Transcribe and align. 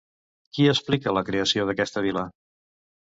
Qui 0.57 0.63
explica 0.71 1.13
la 1.17 1.23
creació 1.27 1.65
d'aquesta 1.71 2.03
vila? 2.07 2.25